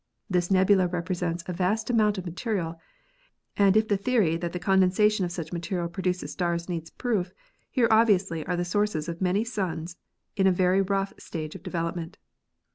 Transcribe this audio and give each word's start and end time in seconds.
This 0.27 0.49
nebula 0.49 0.87
represents 0.87 1.43
a 1.45 1.53
vast 1.53 1.91
amount 1.91 2.17
of 2.17 2.25
material, 2.25 2.79
and 3.55 3.77
if 3.77 3.87
the 3.87 3.97
theory 3.97 4.35
that 4.35 4.51
the 4.51 4.57
con 4.57 4.79
densation 4.81 5.23
of 5.25 5.31
such 5.31 5.53
material 5.53 5.87
produces 5.87 6.31
stars 6.31 6.67
needs 6.67 6.89
proof, 6.89 7.35
here 7.69 7.87
obviously 7.91 8.43
are 8.47 8.55
the 8.57 8.65
sources 8.65 9.07
of 9.07 9.21
many 9.21 9.43
suns 9.43 9.97
in 10.35 10.47
a 10.47 10.51
very 10.51 10.81
rough 10.81 11.13
stage 11.19 11.53
of 11.53 11.61
development. 11.61 12.17